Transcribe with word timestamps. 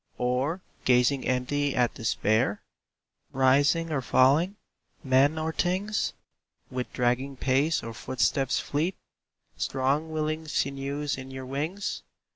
Or 0.17 0.61
gazing 0.83 1.27
empty 1.27 1.75
at 1.75 1.93
despair? 1.93 2.63
Rising 3.33 3.91
or 3.91 4.01
falling? 4.01 4.55
Men 5.03 5.37
or 5.37 5.53
things? 5.53 6.13
With 6.71 6.91
dragging 6.91 7.35
pace 7.37 7.83
or 7.83 7.93
footsteps 7.93 8.59
fleet? 8.59 8.95
Strong, 9.57 10.09
willing 10.11 10.47
sinews 10.47 11.19
in 11.19 11.29
your 11.29 11.45
wings? 11.45 12.01